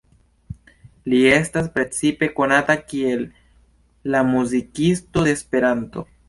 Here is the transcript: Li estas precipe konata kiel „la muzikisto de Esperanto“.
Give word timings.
Li 1.11 1.17
estas 1.33 1.67
precipe 1.75 2.29
konata 2.39 2.77
kiel 2.93 3.21
„la 4.15 4.23
muzikisto 4.31 5.27
de 5.29 5.37
Esperanto“. 5.41 6.07